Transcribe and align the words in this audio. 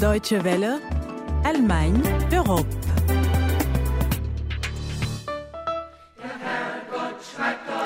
Deutsche 0.00 0.32
Welle, 0.32 0.80
Allemagne, 1.44 2.02
Europe. 2.32 2.66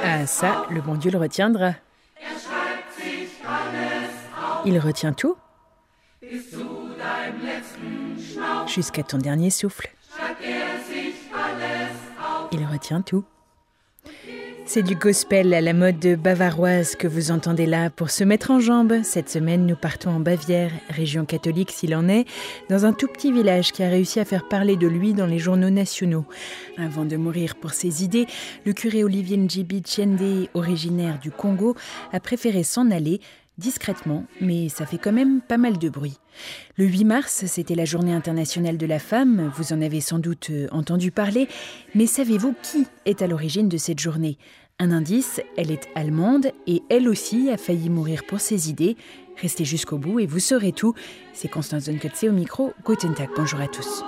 Ah 0.02 0.26
ça, 0.26 0.64
le 0.70 0.80
bon 0.80 0.94
Dieu 0.94 1.10
le 1.10 1.18
retiendra. 1.18 1.74
Il 4.64 4.78
retient 4.78 5.12
tout 5.12 5.36
Jusqu'à 8.66 9.02
ton 9.02 9.18
dernier 9.18 9.50
souffle. 9.50 9.90
Il 12.50 12.64
retient 12.64 13.02
tout. 13.02 13.26
C'est 14.68 14.82
du 14.82 14.96
gospel 14.96 15.54
à 15.54 15.60
la 15.60 15.72
mode 15.72 16.04
bavaroise 16.20 16.96
que 16.96 17.06
vous 17.06 17.30
entendez 17.30 17.66
là 17.66 17.88
pour 17.88 18.10
se 18.10 18.24
mettre 18.24 18.50
en 18.50 18.58
jambe. 18.58 19.00
Cette 19.04 19.30
semaine, 19.30 19.64
nous 19.64 19.76
partons 19.76 20.10
en 20.10 20.18
Bavière, 20.18 20.72
région 20.90 21.24
catholique 21.24 21.70
s'il 21.70 21.94
en 21.94 22.08
est, 22.08 22.26
dans 22.68 22.84
un 22.84 22.92
tout 22.92 23.06
petit 23.06 23.30
village 23.30 23.70
qui 23.70 23.84
a 23.84 23.88
réussi 23.88 24.18
à 24.18 24.24
faire 24.24 24.48
parler 24.48 24.76
de 24.76 24.88
lui 24.88 25.14
dans 25.14 25.26
les 25.26 25.38
journaux 25.38 25.70
nationaux. 25.70 26.24
Avant 26.78 27.04
de 27.04 27.16
mourir 27.16 27.54
pour 27.54 27.70
ses 27.70 28.02
idées, 28.02 28.26
le 28.64 28.72
curé 28.72 29.04
Olivier 29.04 29.36
Njibi 29.36 29.82
Tchende, 29.82 30.48
originaire 30.52 31.20
du 31.20 31.30
Congo, 31.30 31.76
a 32.12 32.18
préféré 32.18 32.64
s'en 32.64 32.90
aller 32.90 33.20
discrètement, 33.58 34.24
mais 34.40 34.68
ça 34.68 34.86
fait 34.86 34.98
quand 34.98 35.12
même 35.12 35.40
pas 35.40 35.56
mal 35.56 35.78
de 35.78 35.88
bruit. 35.88 36.18
Le 36.76 36.86
8 36.86 37.04
mars, 37.04 37.44
c'était 37.46 37.74
la 37.74 37.84
journée 37.84 38.12
internationale 38.12 38.76
de 38.76 38.86
la 38.86 38.98
femme, 38.98 39.50
vous 39.56 39.72
en 39.72 39.80
avez 39.80 40.00
sans 40.00 40.18
doute 40.18 40.50
euh, 40.50 40.68
entendu 40.70 41.10
parler, 41.10 41.48
mais 41.94 42.06
savez-vous 42.06 42.54
qui 42.62 42.86
est 43.04 43.22
à 43.22 43.26
l'origine 43.26 43.68
de 43.68 43.76
cette 43.78 43.98
journée? 43.98 44.38
Un 44.78 44.90
indice, 44.90 45.40
elle 45.56 45.70
est 45.70 45.88
allemande 45.94 46.52
et 46.66 46.82
elle 46.90 47.08
aussi 47.08 47.48
a 47.50 47.56
failli 47.56 47.88
mourir 47.88 48.24
pour 48.24 48.40
ses 48.40 48.68
idées. 48.68 48.96
Restez 49.40 49.64
jusqu'au 49.64 49.96
bout 49.96 50.20
et 50.20 50.26
vous 50.26 50.38
saurez 50.38 50.72
tout. 50.72 50.94
C'est 51.32 51.48
Constance 51.48 51.84
Dunkotze 51.84 52.24
au 52.24 52.32
micro. 52.32 52.74
Guten 52.84 53.14
Tag, 53.14 53.30
bonjour 53.36 53.60
à 53.60 53.68
tous. 53.68 54.04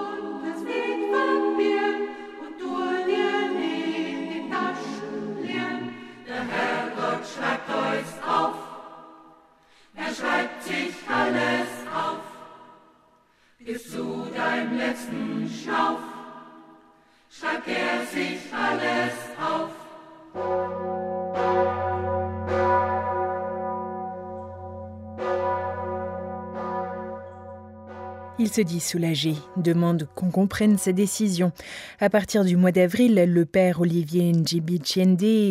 Il 28.49 28.55
se 28.55 28.61
dit 28.63 28.81
soulagé, 28.81 29.35
demande 29.59 30.09
qu'on 30.15 30.31
comprenne 30.31 30.79
sa 30.79 30.93
décision. 30.93 31.53
À 32.01 32.09
partir 32.09 32.47
du 32.47 32.57
mois 32.57 32.73
d'avril, 32.73 33.15
le 33.15 33.45
père 33.45 33.83
Olivier 33.83 34.33
Njibi 34.33 34.81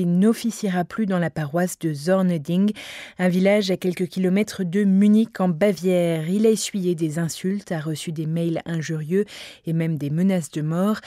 n'officiera 0.08 0.84
plus 0.84 1.06
dans 1.06 1.20
la 1.20 1.30
paroisse 1.30 1.78
de 1.78 1.94
Zorneding, 1.94 2.72
un 3.20 3.30
village 3.30 3.70
à 3.70 3.78
quelques 3.78 4.08
kilomètres 4.08 4.64
de 4.64 4.84
Munich 4.84 5.40
en 5.40 5.48
Bavière. 5.48 6.28
Il 6.28 6.48
a 6.48 6.50
essuyé 6.50 6.96
des 6.96 7.20
insultes, 7.20 7.72
a 7.72 7.80
reçu 7.80 8.12
des 8.12 8.26
mails 8.26 8.64
injurieux 8.66 9.26
et 9.68 9.74
même 9.74 10.00
des 10.00 10.10
menaces 10.10 10.50
de 10.50 10.64
mort. 10.64 10.98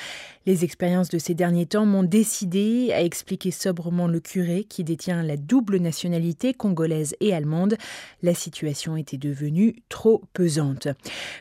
Les 0.46 0.64
expériences 0.64 1.10
de 1.10 1.18
ces 1.18 1.34
derniers 1.34 1.66
temps 1.66 1.86
m'ont 1.86 2.04
décidé, 2.04 2.92
à 2.92 3.02
expliquer 3.02 3.50
sobrement 3.50 4.06
le 4.06 4.20
curé 4.20 4.64
qui 4.64 4.84
détient 4.84 5.24
la 5.24 5.36
double 5.36 5.78
nationalité 5.78 6.54
congolaise 6.54 7.16
et 7.20 7.34
allemande. 7.34 7.76
La 8.22 8.32
situation 8.32 8.96
était 8.96 9.18
devenue 9.18 9.82
trop 9.88 10.22
pesante. 10.32 10.88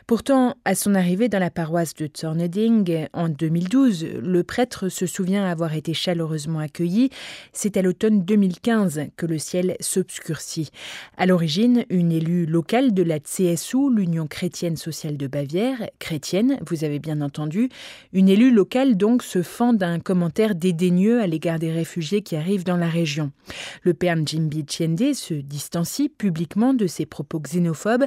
Pourtant, 0.06 0.39
à 0.64 0.74
son 0.74 0.94
arrivée 0.94 1.28
dans 1.28 1.38
la 1.38 1.50
paroisse 1.50 1.94
de 1.94 2.08
Zorneding 2.16 3.06
en 3.12 3.28
2012, 3.28 4.06
le 4.22 4.42
prêtre 4.44 4.88
se 4.88 5.06
souvient 5.06 5.44
avoir 5.44 5.74
été 5.74 5.94
chaleureusement 5.94 6.58
accueilli. 6.58 7.10
C'est 7.52 7.76
à 7.76 7.82
l'automne 7.82 8.22
2015 8.22 9.02
que 9.16 9.26
le 9.26 9.38
ciel 9.38 9.76
s'obscurcit. 9.80 10.70
À 11.16 11.26
l'origine, 11.26 11.84
une 11.90 12.12
élue 12.12 12.46
locale 12.46 12.92
de 12.94 13.02
la 13.02 13.20
CSU, 13.20 13.92
l'Union 13.94 14.26
chrétienne 14.26 14.76
sociale 14.76 15.16
de 15.16 15.26
Bavière, 15.26 15.88
chrétienne, 15.98 16.58
vous 16.68 16.84
avez 16.84 16.98
bien 16.98 17.20
entendu, 17.20 17.68
une 18.12 18.28
élue 18.28 18.52
locale 18.52 18.96
donc 18.96 19.22
se 19.22 19.42
fend 19.42 19.72
d'un 19.72 20.00
commentaire 20.00 20.54
dédaigneux 20.54 21.20
à 21.20 21.26
l'égard 21.26 21.58
des 21.58 21.72
réfugiés 21.72 22.22
qui 22.22 22.36
arrivent 22.36 22.64
dans 22.64 22.76
la 22.76 22.88
région. 22.88 23.32
Le 23.82 23.94
père 23.94 24.16
Jimbi 24.24 24.64
Chiende 24.68 25.14
se 25.14 25.34
distancie 25.34 26.08
publiquement 26.08 26.74
de 26.74 26.86
ses 26.86 27.06
propos 27.06 27.40
xénophobes 27.40 28.04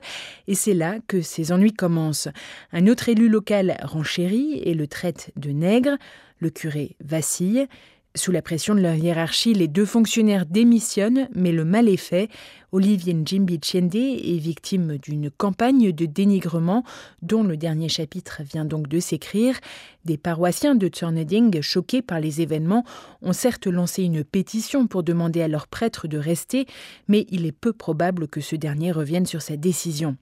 et 0.48 0.56
c'est 0.56 0.74
là 0.74 0.98
que 1.08 1.22
ses 1.22 1.52
ennuis 1.52 1.74
commencent. 1.74 2.23
Un 2.72 2.88
autre 2.88 3.10
élu 3.10 3.30
local 3.30 3.78
renchérit 3.84 4.62
et 4.64 4.74
le 4.74 4.88
traite 4.88 5.32
de 5.36 5.52
nègre. 5.52 5.98
Le 6.40 6.50
curé 6.50 6.96
vacille. 7.04 7.68
Sous 8.16 8.32
la 8.32 8.44
pression 8.44 8.76
de 8.76 8.82
leur 8.82 8.94
hiérarchie, 8.94 9.54
les 9.54 9.68
deux 9.68 9.86
fonctionnaires 9.86 10.46
démissionnent, 10.46 11.28
mais 11.34 11.52
le 11.52 11.66
mal 11.66 11.90
est 11.90 11.98
fait. 11.98 12.30
Olivier 12.74 13.14
Njimbi 13.14 13.60
Tchende 13.60 13.94
est 13.94 14.40
victime 14.40 14.98
d'une 14.98 15.30
campagne 15.30 15.92
de 15.92 16.08
dénigrement 16.08 16.84
dont 17.22 17.44
le 17.44 17.56
dernier 17.56 17.88
chapitre 17.88 18.42
vient 18.42 18.66
donc 18.66 18.88
de 18.88 19.00
s'écrire. 19.00 19.60
Des 20.06 20.18
paroissiens 20.18 20.74
de 20.74 20.88
Turneding, 20.88 21.62
choqués 21.62 22.02
par 22.02 22.20
les 22.20 22.42
événements, 22.42 22.84
ont 23.22 23.32
certes 23.32 23.68
lancé 23.68 24.02
une 24.02 24.24
pétition 24.24 24.88
pour 24.88 25.04
demander 25.04 25.44
à 25.44 25.48
leur 25.48 25.68
prêtre 25.68 26.08
de 26.08 26.18
rester, 26.18 26.66
mais 27.08 27.28
il 27.30 27.46
est 27.46 27.52
peu 27.52 27.74
probable 27.74 28.28
que 28.28 28.42
ce 28.42 28.56
dernier 28.56 28.92
revienne 28.92 29.28
sur 29.28 29.44
sa 29.44 29.56
décision. 29.56 30.18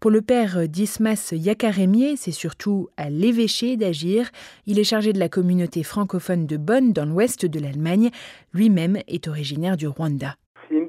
Pour 0.00 0.10
le 0.10 0.20
père 0.20 0.68
Dismas 0.68 1.30
Yakarémier, 1.30 2.16
c'est 2.16 2.32
surtout 2.32 2.88
à 2.96 3.08
l'évêché 3.08 3.76
d'agir. 3.76 4.32
Il 4.66 4.80
est 4.80 4.84
chargé 4.84 5.12
de 5.12 5.20
la 5.20 5.28
communauté 5.28 5.84
francophone 5.84 6.48
de 6.48 6.56
Bonn 6.56 6.92
dans 6.92 7.06
l'ouest 7.06 7.46
de 7.46 7.60
l'Allemagne. 7.60 8.10
Lui-même 8.52 8.98
est 9.06 9.28
originaire 9.28 9.76
du 9.76 9.86
Rwanda. 9.86 10.34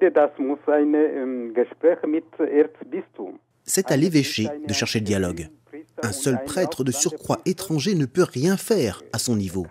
Ähm, 0.01 1.53
C'est 3.63 3.91
à 3.91 3.97
l'évêché 3.97 4.47
de 4.67 4.73
chercher 4.73 4.99
le 4.99 5.05
dialogue. 5.05 5.47
Un 6.03 6.11
seul 6.11 6.43
prêtre 6.45 6.83
de 6.83 6.91
surcroît 6.91 7.39
étranger 7.45 7.95
ne 7.95 8.05
peut 8.05 8.23
rien 8.23 8.57
faire 8.57 9.01
à 9.13 9.17
son 9.17 9.35
niveau. 9.35 9.65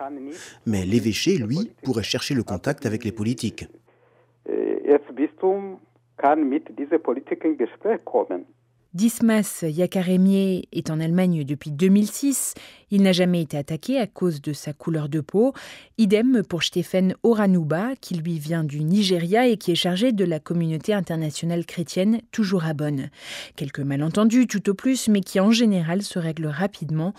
Mais 0.66 0.84
l'évêché, 0.84 1.36
lui, 1.36 1.72
pourrait 1.82 2.02
chercher 2.02 2.34
le 2.34 2.42
contact 2.42 2.86
avec 2.86 3.04
les 3.04 3.12
politiques. 3.12 3.66
Dismas 8.94 9.64
Yakarémier 9.66 10.68
est 10.70 10.88
en 10.88 11.00
Allemagne 11.00 11.42
depuis 11.42 11.72
2006. 11.72 12.54
Il 12.92 13.02
n'a 13.02 13.10
jamais 13.10 13.42
été 13.42 13.56
attaqué 13.56 13.98
à 13.98 14.06
cause 14.06 14.40
de 14.40 14.52
sa 14.52 14.72
couleur 14.72 15.08
de 15.08 15.20
peau. 15.20 15.52
Idem 15.98 16.44
pour 16.48 16.62
Stephen 16.62 17.16
Oranuba, 17.24 17.96
qui 18.00 18.14
lui 18.14 18.38
vient 18.38 18.62
du 18.62 18.84
Nigeria 18.84 19.48
et 19.48 19.56
qui 19.56 19.72
est 19.72 19.74
chargé 19.74 20.12
de 20.12 20.24
la 20.24 20.38
communauté 20.38 20.94
internationale 20.94 21.66
chrétienne, 21.66 22.20
toujours 22.30 22.66
à 22.66 22.72
Bonn. 22.72 23.10
Quelques 23.56 23.80
malentendus 23.80 24.46
tout 24.46 24.70
au 24.70 24.74
plus, 24.74 25.08
mais 25.08 25.22
qui 25.22 25.40
en 25.40 25.50
général 25.50 26.02
se 26.02 26.20
règlent 26.20 26.46
rapidement. 26.46 27.14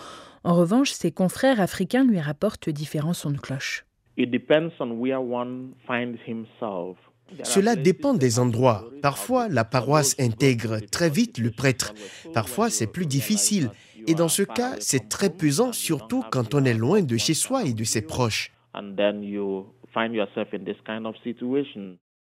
En 0.45 0.55
revanche, 0.55 0.91
ses 0.91 1.11
confrères 1.11 1.59
africains 1.59 2.05
lui 2.05 2.21
rapportent 2.21 2.69
différents 2.69 3.13
sons 3.13 3.31
de 3.31 3.37
cloche. 3.37 3.85
It 4.15 4.31
depends 4.31 4.71
on 4.79 4.91
where 4.91 5.21
one 5.21 5.73
finds 5.85 6.19
himself. 6.25 6.95
Cela 7.43 7.75
dépend 7.75 8.13
des 8.13 8.39
endroits. 8.39 8.89
Parfois, 9.01 9.47
la 9.49 9.65
paroisse 9.65 10.15
intègre 10.19 10.79
très 10.91 11.09
vite 11.09 11.37
le 11.37 11.51
prêtre. 11.51 11.93
Parfois, 12.33 12.69
c'est 12.69 12.87
plus 12.87 13.05
difficile. 13.05 13.69
Et 14.07 14.13
dans 14.13 14.29
ce 14.29 14.43
cas, 14.43 14.75
c'est 14.79 15.09
très 15.09 15.29
pesant, 15.29 15.73
surtout 15.73 16.23
quand 16.31 16.53
on 16.53 16.63
est 16.63 16.73
loin 16.73 17.01
de 17.01 17.17
chez 17.17 17.33
soi 17.33 17.63
et 17.63 17.73
de 17.73 17.83
ses 17.83 18.01
proches. 18.01 18.51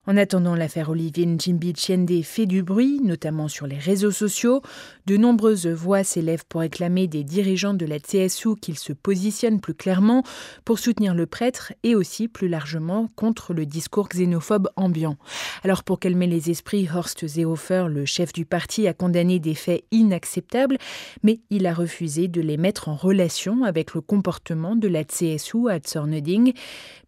En 0.10 0.16
attendant, 0.16 0.56
l'affaire 0.56 0.90
Olivier 0.90 1.26
Njimbi 1.26 1.74
Tchende 1.74 2.24
fait 2.24 2.46
du 2.46 2.64
bruit, 2.64 3.02
notamment 3.04 3.50
sur 3.50 3.68
les 3.68 3.78
réseaux 3.78 4.12
sociaux. 4.12 4.62
De 5.06 5.18
nombreuses 5.18 5.68
voix 5.68 6.06
s'élèvent 6.06 6.46
pour 6.48 6.62
réclamer 6.62 7.08
des 7.08 7.26
dirigeants 7.26 7.74
de 7.74 7.86
la 7.86 8.00
CSU 8.00 8.56
qu'ils 8.56 8.78
se 8.78 8.94
positionnent 8.94 9.60
plus 9.60 9.74
clairement 9.74 10.24
pour 10.64 10.80
soutenir 10.80 11.14
le 11.14 11.26
prêtre 11.26 11.74
et 11.84 11.94
aussi 11.94 12.30
plus 12.30 12.48
largement 12.48 13.10
contre 13.18 13.54
le 13.54 13.66
discours 13.66 14.08
xénophobe 14.08 14.70
ambiant. 14.78 15.18
Alors 15.66 15.84
pour 15.84 16.00
calmer 16.00 16.28
les 16.28 16.50
esprits, 16.50 16.88
Horst 16.90 17.28
Seehofer, 17.28 17.88
le 17.90 18.06
chef 18.06 18.32
du 18.32 18.46
parti, 18.46 18.88
a 18.88 18.94
condamné 18.94 19.40
des 19.40 19.56
faits 19.56 19.84
inacceptables, 19.92 20.78
mais 21.22 21.42
il 21.50 21.68
a 21.68 21.74
refusé 21.74 22.30
de 22.30 22.40
les 22.40 22.56
mettre 22.56 22.88
en 22.88 22.96
relation 22.96 23.66
avec 23.66 23.94
le 23.94 24.00
comportement 24.00 24.78
de 24.78 24.88
la 24.88 25.04
CSU 25.04 25.70
à 25.70 25.80
Zorneding. 25.86 26.54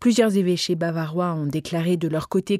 Plusieurs 0.02 0.36
évêchés 0.36 0.75
bavarois 0.75 1.34
ont 1.34 1.45
déclaré 1.45 1.95
de 1.95 2.10
leur 2.10 2.28
côté 2.28 2.60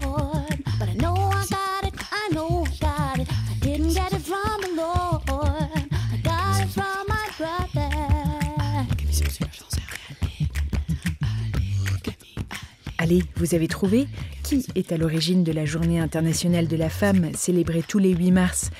Allez, 13.11 13.23
vous 13.35 13.55
avez 13.55 13.67
trouvé 13.67 14.07
Qui 14.41 14.65
est 14.73 14.93
à 14.93 14.97
l'origine 14.97 15.43
de 15.43 15.51
la 15.51 15.65
Journée 15.65 15.99
internationale 15.99 16.69
de 16.69 16.77
la 16.77 16.87
femme 16.87 17.31
célébrée 17.33 17.83
tous 17.85 17.99
les 17.99 18.11
8 18.11 18.31
mars? 18.31 18.71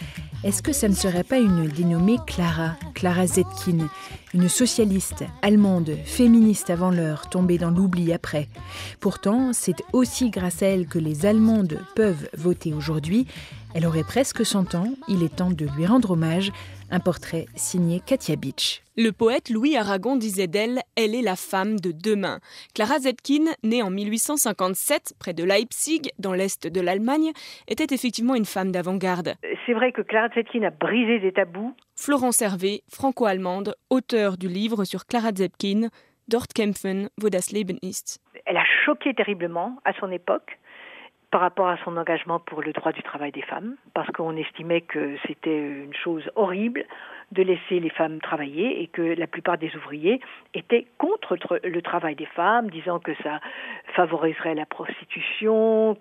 Est-ce 0.45 0.63
que 0.63 0.71
ça 0.71 0.87
ne 0.87 0.93
serait 0.93 1.25
pas 1.25 1.37
une 1.37 1.67
dénommée 1.67 2.15
Clara, 2.25 2.77
Clara 2.93 3.27
Zetkin, 3.27 3.89
une 4.33 4.47
socialiste 4.47 5.25
allemande, 5.41 5.97
féministe 6.05 6.69
avant 6.69 6.91
l'heure, 6.91 7.29
tombée 7.29 7.57
dans 7.57 7.71
l'oubli 7.71 8.13
après? 8.13 8.47
Pourtant, 9.01 9.51
c'est 9.51 9.83
aussi 9.91 10.29
grâce 10.29 10.63
à 10.63 10.67
elle 10.67 10.87
que 10.87 10.97
les 10.97 11.25
Allemandes 11.25 11.79
peuvent 11.97 12.29
voter 12.37 12.73
aujourd'hui. 12.73 13.27
Elle 13.73 13.85
aurait 13.85 14.05
presque 14.05 14.45
100 14.45 14.75
ans, 14.75 14.93
il 15.09 15.23
est 15.23 15.35
temps 15.35 15.51
de 15.51 15.67
lui 15.75 15.85
rendre 15.85 16.11
hommage. 16.11 16.53
Un 16.93 16.99
portrait 16.99 17.45
signé 17.55 18.01
Katia 18.05 18.35
Beach. 18.35 18.81
Le 18.97 19.11
poète 19.11 19.49
Louis 19.49 19.77
Aragon 19.77 20.17
disait 20.17 20.47
d'elle 20.47 20.81
Elle 20.97 21.15
est 21.15 21.21
la 21.21 21.37
femme 21.37 21.79
de 21.79 21.93
demain. 21.93 22.39
Clara 22.75 22.99
Zetkin, 22.99 23.45
née 23.63 23.81
en 23.81 23.89
1857 23.89 25.13
près 25.17 25.33
de 25.33 25.45
Leipzig, 25.45 26.11
dans 26.19 26.33
l'est 26.33 26.67
de 26.67 26.81
l'Allemagne, 26.81 27.31
était 27.69 27.95
effectivement 27.95 28.35
une 28.35 28.43
femme 28.43 28.73
d'avant-garde. 28.73 29.35
C'est 29.65 29.73
vrai 29.73 29.93
que 29.93 30.01
Clara 30.01 30.27
Zetkin 30.35 30.63
a 30.63 30.69
brisé 30.69 31.19
des 31.19 31.31
tabous. 31.31 31.73
Florence 31.95 32.41
Hervé, 32.41 32.83
franco-allemande, 32.89 33.73
auteure 33.89 34.37
du 34.37 34.49
livre 34.49 34.83
sur 34.83 35.05
Clara 35.05 35.31
Zetkin, 35.33 35.87
Dort 36.31 36.53
kämpfen, 36.55 37.09
wo 37.21 37.29
das 37.29 37.51
Leben 37.51 37.77
ist. 37.81 38.21
Elle 38.45 38.57
a 38.57 38.63
choqué 38.85 39.13
terriblement 39.13 39.79
à 39.83 39.91
son 39.99 40.11
époque 40.11 40.59
par 41.31 41.39
rapport 41.39 41.69
à 41.69 41.77
son 41.85 41.95
engagement 41.95 42.39
pour 42.39 42.61
le 42.61 42.73
droit 42.73 42.91
du 42.91 43.01
travail 43.01 43.31
des 43.31 43.41
femmes, 43.41 43.75
parce 43.93 44.09
qu'on 44.11 44.35
estimait 44.35 44.81
que 44.81 45.15
c'était 45.25 45.57
une 45.57 45.93
chose 45.93 46.29
horrible 46.35 46.85
de 47.31 47.41
laisser 47.41 47.79
les 47.79 47.89
femmes 47.89 48.19
travailler 48.19 48.83
et 48.83 48.87
que 48.87 49.01
la 49.01 49.27
plupart 49.27 49.57
des 49.57 49.73
ouvriers 49.77 50.19
étaient 50.53 50.85
contre 50.97 51.37
le 51.63 51.81
travail 51.81 52.15
des 52.15 52.25
femmes, 52.25 52.69
disant 52.69 52.99
que 52.99 53.13
ça 53.23 53.39
favoriserait 53.95 54.55
la 54.55 54.65
prostitution. 54.65 55.97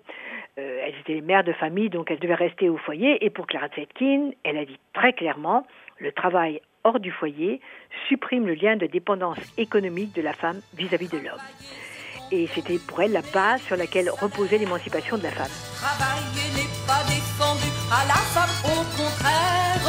Euh, 0.59 0.83
elles 0.83 0.95
étaient 0.99 1.21
mères 1.21 1.45
de 1.45 1.53
famille, 1.53 1.89
donc 1.89 2.11
elles 2.11 2.19
devaient 2.19 2.35
rester 2.35 2.67
au 2.67 2.77
foyer. 2.77 3.23
Et 3.23 3.29
pour 3.29 3.47
Clara 3.47 3.69
Zetkin, 3.69 4.31
elle 4.43 4.57
a 4.57 4.65
dit 4.65 4.79
très 4.93 5.13
clairement, 5.13 5.65
le 5.99 6.11
travail 6.11 6.61
hors 6.83 6.99
du 6.99 7.11
foyer 7.11 7.61
supprime 8.09 8.47
le 8.47 8.55
lien 8.55 8.75
de 8.75 8.87
dépendance 8.87 9.39
économique 9.57 10.13
de 10.13 10.21
la 10.21 10.33
femme 10.33 10.59
vis-à-vis 10.75 11.07
-vis 11.07 11.21
de 11.21 11.25
l'homme 11.25 11.39
et 12.31 12.47
c'était 12.53 12.79
pour 12.79 13.01
elle 13.01 13.11
la 13.11 13.21
base 13.21 13.61
sur 13.61 13.75
laquelle 13.75 14.09
reposait 14.09 14.57
l'émancipation 14.57 15.17
de 15.17 15.23
la 15.23 15.31
femme. 15.31 15.51
Travailler 15.75 16.47
n'est 16.55 16.87
pas 16.87 17.03
défendu 17.03 17.69
à 17.91 18.05
la 18.07 18.21
femme, 18.33 18.49
au 18.65 18.83
contraire. 18.95 19.81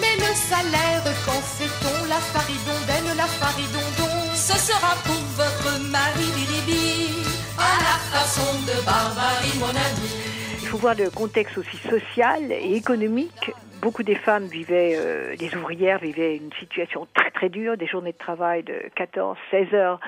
Mais 0.00 0.16
le 0.16 0.34
salaire, 0.34 1.02
quand 1.24 1.42
fait-on 1.42 2.08
la 2.08 2.16
faridondaine, 2.16 3.16
la 3.16 3.26
faridondon 3.26 4.34
Ce 4.34 4.58
sera 4.58 4.96
pour 5.04 5.22
votre 5.36 5.80
mari, 5.90 6.26
Bilibi, 6.34 7.24
à 7.58 7.78
la 7.78 8.18
façon 8.18 8.52
de 8.62 8.84
barbarie, 8.84 9.58
mon 9.58 9.68
ami. 9.68 10.10
Il 10.60 10.68
faut 10.68 10.78
voir 10.78 10.94
le 10.94 11.10
contexte 11.10 11.58
aussi 11.58 11.76
social 11.76 12.50
et 12.50 12.74
économique 12.74 13.52
beaucoup 13.82 14.04
des 14.04 14.14
femmes 14.14 14.46
vivaient, 14.46 14.94
euh, 14.96 15.36
des 15.36 15.54
ouvrières 15.56 15.98
vivaient 15.98 16.36
une 16.36 16.52
situation 16.58 17.06
très 17.14 17.32
très 17.32 17.48
dure, 17.48 17.76
des 17.76 17.88
journées 17.88 18.12
de 18.12 18.16
travail 18.16 18.62
de 18.62 18.74
14, 18.94 19.36
16 19.50 19.74
heures 19.74 20.00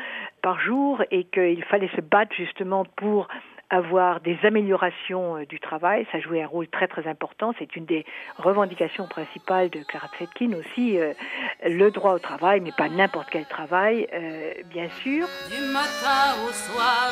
par 0.45 0.61
jour 0.61 1.03
et 1.11 1.25
qu'il 1.25 1.65
fallait 1.65 1.91
se 1.97 2.03
battre 2.03 2.35
justement 2.37 2.85
pour 2.97 3.29
avoir 3.71 4.21
des 4.21 4.39
améliorations 4.43 5.39
euh, 5.39 5.47
du 5.47 5.59
travail. 5.59 6.07
Ça 6.13 6.21
jouait 6.21 6.43
un 6.43 6.47
rôle 6.47 6.69
très 6.69 6.87
très 6.87 7.09
important. 7.09 7.55
C'est 7.59 7.75
une 7.77 7.87
des 7.87 8.05
revendications 8.37 9.07
principales 9.07 9.71
de 9.71 9.81
Clara 9.89 10.09
Zetkin 10.19 10.53
aussi, 10.53 10.99
euh, 10.99 11.15
le 11.65 11.91
droit 11.91 12.13
au 12.13 12.19
travail, 12.19 12.61
mais 12.61 12.73
pas 12.77 12.91
n'importe 12.91 13.29
quel 13.31 13.47
travail, 13.47 14.07
euh, 14.13 14.53
bien 14.69 14.91
sûr. 15.03 15.27
Du 15.51 15.63
matin 15.73 16.37
au 16.47 16.53
soir, 16.53 17.11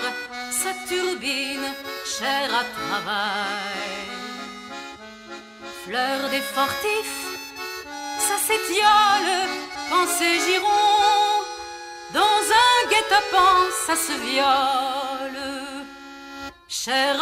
sa 0.51 0.73
turbine, 0.87 1.69
chère 2.05 2.53
à 2.53 2.65
travail. 2.85 4.03
Fleur 5.87 6.31
des 6.31 6.45
fortifs, 6.57 7.19
ça 8.19 8.37
s'étiole 8.37 9.33
quand 9.89 10.07
c'est 10.07 10.39
giron. 10.47 11.23
Dans 12.13 12.21
un 12.21 12.62
guet-apens, 13.13 13.71
ça 13.87 13.95
se 13.95 14.13
viole. 14.31 15.43
Cher 16.69 17.17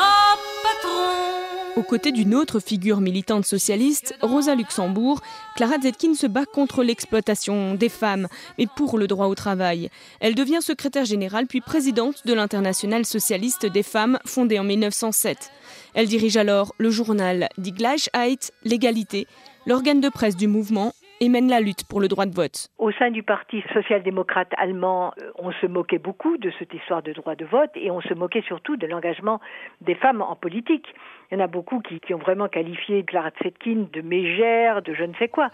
patron. 0.63 1.77
Aux 1.77 1.83
côtés 1.83 2.13
d'une 2.13 2.35
autre 2.35 2.61
figure 2.61 3.01
militante 3.01 3.45
socialiste, 3.45 4.15
Rosa 4.23 4.55
Luxembourg, 4.55 5.21
Clara 5.57 5.79
Zetkin 5.81 6.15
se 6.15 6.27
bat 6.27 6.47
contre 6.47 6.83
l'exploitation 6.83 7.75
des 7.75 7.89
femmes, 7.89 8.29
mais 8.59 8.67
pour 8.77 8.99
le 8.99 9.07
droit 9.07 9.27
au 9.27 9.35
travail. 9.35 9.91
Elle 10.21 10.35
devient 10.35 10.61
secrétaire 10.61 11.05
générale 11.05 11.47
puis 11.47 11.61
présidente 11.61 12.27
de 12.27 12.35
l'Internationale 12.35 13.05
socialiste 13.05 13.67
des 13.67 13.83
femmes 13.83 14.19
fondée 14.25 14.59
en 14.59 14.65
1907. 14.65 15.51
Elle 15.95 16.07
dirige 16.07 16.37
alors 16.37 16.75
le 16.79 16.91
journal 16.91 17.49
Die 17.59 17.73
Gleichheit, 17.73 18.53
l'égalité, 18.65 19.27
l'organe 19.67 20.01
de 20.01 20.09
presse 20.09 20.37
du 20.37 20.47
mouvement 20.47 20.93
et 21.21 21.29
mène 21.29 21.49
la 21.49 21.61
lutte 21.61 21.85
pour 21.85 22.01
le 22.01 22.09
droit 22.09 22.27
de 22.27 22.35
vote. 22.35 22.69
Au 22.79 22.91
sein 22.93 23.11
du 23.11 23.23
Parti 23.23 23.63
social-démocrate 23.75 24.53
allemand, 24.57 25.13
euh, 25.21 25.31
on 25.39 25.53
se 25.53 25.67
moquait 25.67 25.99
beaucoup 25.99 26.39
de 26.39 26.51
cette 26.59 26.73
histoire 26.73 27.03
de 27.03 27.13
droit 27.13 27.35
de 27.35 27.45
vote 27.45 27.71
et 27.75 27.91
on 27.91 28.01
se 28.01 28.15
moquait 28.15 28.43
surtout 28.47 28.77
de 28.77 28.87
l'engagement 28.87 29.41
des 29.83 29.95
femmes 29.95 30.23
en 30.23 30.35
politique. 30.35 30.87
Il 31.31 31.39
y 31.39 31.41
en 31.41 31.45
a 31.45 31.47
beaucoup 31.47 31.81
qui, 31.81 32.01
qui 32.01 32.15
ont 32.15 32.19
vraiment 32.19 32.49
qualifié 32.49 33.05
Clara 33.05 33.31
Zetkin 33.43 33.87
de 33.93 34.01
mégère, 34.01 34.83
de 34.83 34.95
je 34.95 35.05
ne 35.05 35.15
sais 35.15 35.29
quoi, 35.29 35.51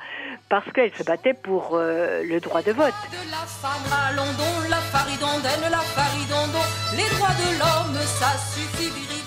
parce 0.48 0.70
qu'elle 0.72 0.94
se 0.94 1.02
battait 1.02 1.34
pour 1.34 1.74
euh, 1.74 2.22
le 2.22 2.40
droit 2.40 2.62
de 2.62 2.72
vote. 2.72 2.94
De 3.10 3.30
la 3.30 3.44
femme 3.44 3.92
à 3.92 4.12
London, 4.14 4.70
la 4.70 4.76
faridondaine, 4.76 5.70
la 5.70 5.78
faridondon, 5.78 6.64
les 6.96 7.08
droits 7.16 7.34
de 7.34 7.58
l'homme, 7.58 8.00
ça 8.00 8.38
suffit. 8.38 9.25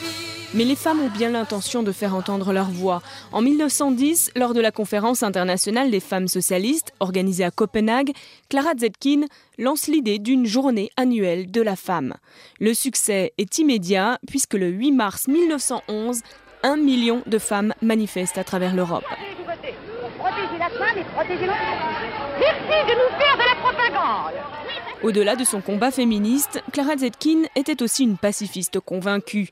Mais 0.56 0.64
les 0.64 0.76
femmes 0.76 1.02
ont 1.02 1.10
bien 1.10 1.30
l'intention 1.30 1.84
de 1.84 1.92
faire 1.92 2.16
entendre 2.16 2.54
leur 2.54 2.72
voix. 2.72 3.04
En 3.32 3.42
1910, 3.42 4.32
lors 4.36 4.56
de 4.56 4.62
la 4.62 4.72
conférence 4.72 5.22
internationale 5.22 5.92
des 5.92 6.00
femmes 6.00 6.28
socialistes, 6.28 6.92
organisée 7.00 7.44
à 7.44 7.52
Copenhague, 7.52 8.14
Clara 8.50 8.72
Zetkin 8.76 9.26
lance 9.60 9.86
l'idée 9.88 10.18
d'une 10.18 10.48
journée 10.48 10.90
annuelle 10.98 11.52
de 11.52 11.62
la 11.62 11.76
femme. 11.76 12.16
Le 12.60 12.74
succès 12.74 13.32
est 13.38 13.60
immédiat 13.60 14.18
puisque 14.28 14.56
le 14.56 14.70
8 14.70 14.92
mars 14.92 15.28
1911, 15.28 16.22
un 16.64 16.78
million 16.78 17.22
de 17.28 17.38
femmes 17.38 17.76
manifestent 17.84 18.40
à 18.40 18.44
travers 18.44 18.74
l'Europe. 18.76 19.06
Merci 19.20 19.36
de 22.88 22.94
nous 22.96 23.10
faire 23.20 23.36
de 23.38 23.44
la 23.46 23.56
propagande. 23.62 24.34
Au-delà 25.02 25.38
de 25.38 25.46
son 25.46 25.62
combat 25.62 25.92
féministe, 25.92 26.62
Clara 26.74 26.98
Zetkin 26.98 27.44
était 27.56 27.82
aussi 27.82 28.04
une 28.04 28.18
pacifiste 28.18 28.82
convaincue. 28.82 29.48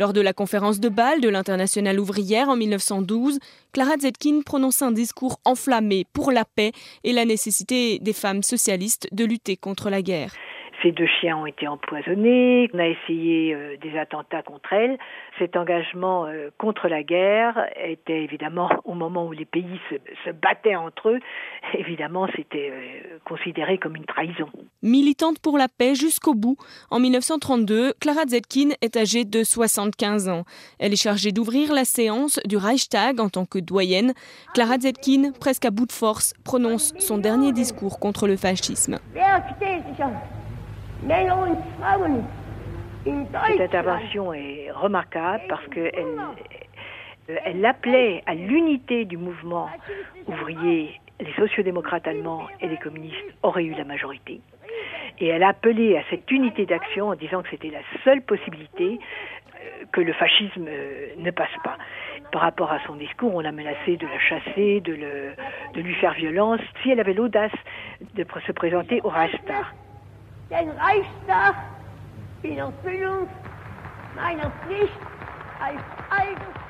Lors 0.00 0.14
de 0.14 0.22
la 0.22 0.32
conférence 0.32 0.80
de 0.80 0.88
Bâle 0.88 1.20
de 1.20 1.28
l'Internationale 1.28 2.00
ouvrière 2.00 2.48
en 2.48 2.56
1912, 2.56 3.38
Clara 3.72 3.98
Zetkin 4.00 4.40
prononce 4.40 4.80
un 4.80 4.92
discours 4.92 5.38
enflammé 5.44 6.06
pour 6.14 6.32
la 6.32 6.46
paix 6.46 6.72
et 7.04 7.12
la 7.12 7.26
nécessité 7.26 7.98
des 7.98 8.14
femmes 8.14 8.42
socialistes 8.42 9.08
de 9.12 9.26
lutter 9.26 9.58
contre 9.58 9.90
la 9.90 10.00
guerre. 10.00 10.32
Ces 10.82 10.92
deux 10.92 11.06
chiens 11.06 11.36
ont 11.36 11.46
été 11.46 11.68
empoisonnés. 11.68 12.70
On 12.72 12.78
a 12.78 12.86
essayé 12.86 13.54
euh, 13.54 13.76
des 13.82 13.98
attentats 13.98 14.42
contre 14.42 14.72
elles. 14.72 14.98
Cet 15.38 15.56
engagement 15.56 16.26
euh, 16.26 16.50
contre 16.58 16.88
la 16.88 17.02
guerre 17.02 17.68
était 17.76 18.22
évidemment, 18.22 18.70
au 18.84 18.94
moment 18.94 19.26
où 19.26 19.32
les 19.32 19.44
pays 19.44 19.80
se, 19.90 19.96
se 20.24 20.30
battaient 20.30 20.76
entre 20.76 21.10
eux, 21.10 21.20
évidemment, 21.74 22.26
c'était 22.34 22.70
euh, 22.72 23.18
considéré 23.24 23.78
comme 23.78 23.96
une 23.96 24.06
trahison. 24.06 24.48
Militante 24.82 25.38
pour 25.40 25.58
la 25.58 25.68
paix 25.68 25.94
jusqu'au 25.94 26.34
bout, 26.34 26.56
en 26.90 26.98
1932, 26.98 27.94
Clara 28.00 28.24
Zetkin 28.26 28.70
est 28.80 28.96
âgée 28.96 29.24
de 29.24 29.44
75 29.44 30.28
ans. 30.28 30.44
Elle 30.78 30.92
est 30.92 31.02
chargée 31.02 31.32
d'ouvrir 31.32 31.74
la 31.74 31.84
séance 31.84 32.40
du 32.46 32.56
Reichstag 32.56 33.20
en 33.20 33.28
tant 33.28 33.44
que 33.44 33.58
doyenne. 33.58 34.14
Clara 34.54 34.78
Zetkin, 34.78 35.32
presque 35.38 35.66
à 35.66 35.70
bout 35.70 35.86
de 35.86 35.92
force, 35.92 36.32
prononce 36.44 36.94
son 36.98 37.18
dernier 37.18 37.52
discours 37.52 37.98
contre 37.98 38.26
le 38.26 38.36
fascisme. 38.36 38.98
Cette 43.46 43.60
intervention 43.60 44.32
est 44.32 44.70
remarquable 44.72 45.42
parce 45.48 45.66
qu'elle 45.68 45.94
elle 47.44 47.64
appelait 47.64 48.22
à 48.26 48.34
l'unité 48.34 49.04
du 49.04 49.16
mouvement 49.16 49.68
ouvrier. 50.26 51.00
Les 51.20 51.32
sociodémocrates 51.34 52.06
allemands 52.06 52.46
et 52.60 52.68
les 52.68 52.78
communistes 52.78 53.16
auraient 53.42 53.64
eu 53.64 53.74
la 53.74 53.84
majorité. 53.84 54.40
Et 55.18 55.26
elle 55.26 55.42
appelait 55.42 55.98
à 55.98 56.02
cette 56.08 56.30
unité 56.30 56.64
d'action 56.64 57.08
en 57.08 57.14
disant 57.14 57.42
que 57.42 57.50
c'était 57.50 57.70
la 57.70 57.82
seule 58.04 58.22
possibilité 58.22 58.98
euh, 58.98 59.84
que 59.92 60.00
le 60.00 60.14
fascisme 60.14 60.66
euh, 60.66 61.08
ne 61.18 61.30
passe 61.30 61.54
pas. 61.62 61.76
Par 62.32 62.40
rapport 62.40 62.72
à 62.72 62.78
son 62.86 62.94
discours, 62.94 63.34
on 63.34 63.40
l'a 63.40 63.52
menacé 63.52 63.96
de 63.96 64.06
la 64.06 64.18
chasser, 64.18 64.80
de, 64.80 64.94
le, 64.94 65.32
de 65.74 65.80
lui 65.82 65.94
faire 65.96 66.14
violence, 66.14 66.60
si 66.82 66.90
elle 66.90 67.00
avait 67.00 67.12
l'audace 67.12 67.52
de 68.14 68.24
se 68.46 68.52
présenter 68.52 69.00
au 69.04 69.10
Reichstag. 69.10 69.64
Den 70.50 70.68
Reichstag 70.70 71.54
bin 72.42 72.60
aus 72.60 72.74
Bildung 72.82 73.28
meiner 74.16 74.50
Pflicht 74.50 74.92
als 75.60 75.80
eigenes 76.10 76.60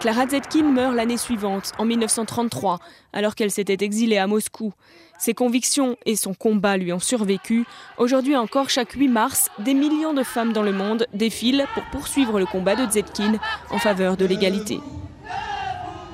Clara 0.00 0.26
Zetkin 0.26 0.72
meurt 0.72 0.94
l'année 0.94 1.16
suivante, 1.16 1.72
en 1.78 1.84
1933, 1.84 2.78
alors 3.12 3.34
qu'elle 3.34 3.50
s'était 3.50 3.84
exilée 3.84 4.18
à 4.18 4.26
Moscou. 4.26 4.72
Ses 5.18 5.34
convictions 5.34 5.96
et 6.06 6.16
son 6.16 6.32
combat 6.32 6.76
lui 6.76 6.92
ont 6.92 7.00
survécu. 7.00 7.64
Aujourd'hui 7.98 8.36
encore, 8.36 8.70
chaque 8.70 8.92
8 8.92 9.08
mars, 9.08 9.50
des 9.58 9.74
millions 9.74 10.14
de 10.14 10.22
femmes 10.22 10.52
dans 10.52 10.62
le 10.62 10.72
monde 10.72 11.06
défilent 11.12 11.66
pour 11.74 11.82
poursuivre 11.84 12.38
le 12.38 12.46
combat 12.46 12.76
de 12.76 12.90
Zetkin 12.90 13.34
en 13.70 13.78
faveur 13.78 14.16
de 14.16 14.26
l'égalité. 14.26 14.80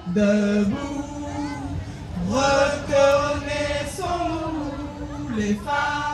Debout, 0.08 1.02
les 5.36 5.54
femmes. 5.54 6.12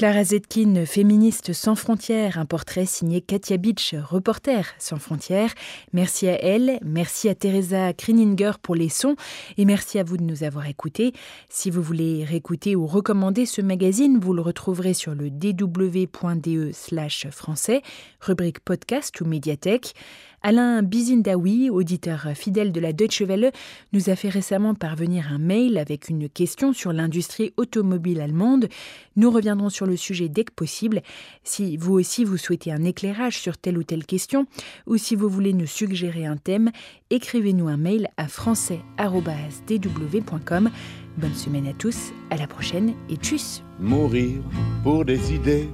Clara 0.00 0.24
Zetkin, 0.24 0.86
féministe 0.86 1.52
sans 1.52 1.74
frontières, 1.74 2.38
un 2.38 2.46
portrait 2.46 2.86
signé 2.86 3.20
Katia 3.20 3.58
Beach, 3.58 3.94
reporter 3.94 4.72
sans 4.78 4.96
frontières. 4.96 5.52
Merci 5.92 6.26
à 6.26 6.42
elle, 6.42 6.78
merci 6.82 7.28
à 7.28 7.34
Teresa 7.34 7.92
Krininger 7.92 8.52
pour 8.62 8.74
les 8.74 8.88
sons 8.88 9.14
et 9.58 9.66
merci 9.66 9.98
à 9.98 10.02
vous 10.02 10.16
de 10.16 10.22
nous 10.22 10.42
avoir 10.42 10.66
écoutés. 10.68 11.12
Si 11.50 11.70
vous 11.70 11.82
voulez 11.82 12.24
réécouter 12.24 12.76
ou 12.76 12.86
recommander 12.86 13.44
ce 13.44 13.60
magazine, 13.60 14.18
vous 14.18 14.32
le 14.32 14.40
retrouverez 14.40 14.94
sur 14.94 15.14
le 15.14 15.28
dw.de 15.28 16.70
slash 16.72 17.28
français, 17.28 17.82
rubrique 18.22 18.60
podcast 18.60 19.20
ou 19.20 19.26
médiathèque. 19.26 19.92
Alain 20.42 20.82
Bizindawi, 20.82 21.68
auditeur 21.68 22.28
fidèle 22.34 22.72
de 22.72 22.80
la 22.80 22.94
Deutsche 22.94 23.20
Welle, 23.20 23.52
nous 23.92 24.08
a 24.08 24.16
fait 24.16 24.30
récemment 24.30 24.74
parvenir 24.74 25.30
un 25.30 25.36
mail 25.38 25.76
avec 25.76 26.08
une 26.08 26.30
question 26.30 26.72
sur 26.72 26.94
l'industrie 26.94 27.52
automobile 27.58 28.22
allemande. 28.22 28.70
Nous 29.16 29.30
reviendrons 29.30 29.68
sur 29.68 29.84
le 29.84 29.96
sujet 29.96 30.30
dès 30.30 30.44
que 30.44 30.52
possible. 30.52 31.02
Si 31.44 31.76
vous 31.76 31.92
aussi 31.92 32.24
vous 32.24 32.38
souhaitez 32.38 32.72
un 32.72 32.84
éclairage 32.84 33.38
sur 33.38 33.58
telle 33.58 33.76
ou 33.76 33.82
telle 33.82 34.06
question, 34.06 34.46
ou 34.86 34.96
si 34.96 35.14
vous 35.14 35.28
voulez 35.28 35.52
nous 35.52 35.66
suggérer 35.66 36.24
un 36.24 36.38
thème, 36.38 36.70
écrivez-nous 37.10 37.68
un 37.68 37.76
mail 37.76 38.08
à 38.16 38.26
français.dw.com. 38.26 40.70
Bonne 41.18 41.34
semaine 41.34 41.66
à 41.66 41.74
tous, 41.74 42.14
à 42.30 42.36
la 42.36 42.46
prochaine 42.46 42.94
et 43.10 43.16
tchuss 43.16 43.62
Mourir 43.78 44.40
pour 44.82 45.04
des 45.04 45.34
idées, 45.34 45.68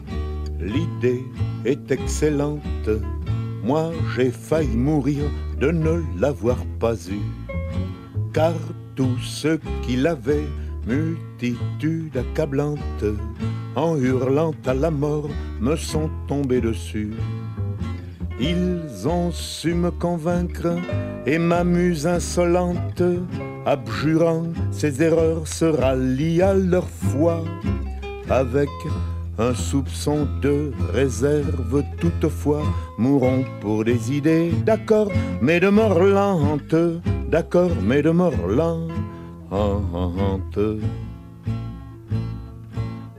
l'idée 0.59 1.23
est 1.65 1.93
excellente. 1.93 2.63
Moi 3.67 3.91
j'ai 4.15 4.31
failli 4.31 4.77
mourir 4.77 5.25
de 5.59 5.73
ne 5.73 6.01
l'avoir 6.21 6.59
pas 6.79 6.95
eu, 6.95 7.21
car 8.33 8.55
tous 8.95 9.19
ceux 9.21 9.59
qui 9.83 9.97
l'avaient, 9.97 10.47
multitude 10.87 12.17
accablante, 12.17 13.05
en 13.75 13.97
hurlant 13.97 14.55
à 14.67 14.73
la 14.73 14.93
mort, 14.93 15.29
me 15.61 15.75
sont 15.75 16.09
tombés 16.29 16.61
dessus. 16.61 17.11
Ils 18.39 19.09
ont 19.09 19.33
su 19.33 19.75
me 19.75 19.91
convaincre 19.91 20.77
et 21.27 21.39
m'amuse 21.39 22.07
insolente, 22.07 23.03
abjurant 23.65 24.47
ses 24.71 25.03
erreurs, 25.03 25.49
se 25.49 25.65
rallient 25.65 26.43
à 26.43 26.55
leur 26.55 26.89
foi 26.89 27.43
avec 28.31 28.69
un 29.39 29.55
soupçon 29.55 30.27
de 30.41 30.73
réserve 30.93 31.83
toutefois 32.01 32.63
mourront 32.99 33.45
pour 33.61 33.85
des 33.85 34.13
idées 34.13 34.51
d'accord 34.65 35.11
mais 35.41 35.61
de 35.61 35.69
mort 35.69 36.01
lente 36.01 36.75
d'accord 37.29 37.71
mais 37.83 38.03
de 38.03 38.11
mort 38.11 38.47
lente. 38.49 38.91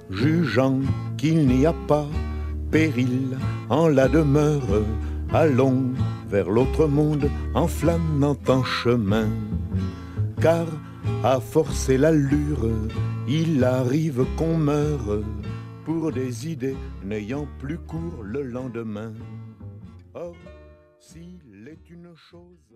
Jugeant 0.10 0.80
qu'il 1.18 1.48
n'y 1.48 1.66
a 1.66 1.74
pas 1.88 2.08
péril 2.72 3.38
en 3.70 3.88
la 3.88 4.08
demeure 4.08 4.84
allons 5.32 5.92
vers 6.30 6.50
l'autre 6.50 6.88
monde 6.88 7.30
en 7.54 7.68
flânant 7.68 8.38
en 8.48 8.64
chemin. 8.64 9.30
Car 10.42 10.66
à 11.24 11.40
forcer 11.40 11.98
l'allure 11.98 12.70
il 13.28 13.64
arrive 13.64 14.26
qu'on 14.38 14.58
meure 14.58 15.22
pour 15.88 16.12
des 16.12 16.50
idées 16.50 16.76
n'ayant 17.02 17.48
plus 17.60 17.78
cours 17.78 18.22
le 18.22 18.44
lendemain. 18.44 19.14
Or, 20.14 20.36
s'il 21.00 21.66
est 21.66 21.90
une 21.90 22.14
chose 22.14 22.76